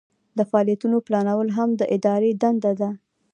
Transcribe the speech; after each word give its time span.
د 0.37 0.39
فعالیتونو 0.49 0.97
پلانول 1.07 1.49
هم 1.57 1.69
د 1.79 1.81
ادارې 1.95 2.31
دنده 2.41 2.71
ده. 2.79 2.89